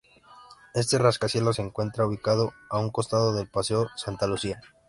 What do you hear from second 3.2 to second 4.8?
del Paseo Santa Lucía.